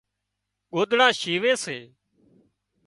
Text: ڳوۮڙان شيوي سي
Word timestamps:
ڳوۮڙان 0.73 1.11
شيوي 1.19 1.51
سي 1.63 1.77